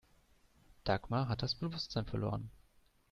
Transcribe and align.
Dagmar 0.83 1.27
hat 1.29 1.43
das 1.43 1.53
Bewusstsein 1.53 2.05
verloren. 2.07 2.49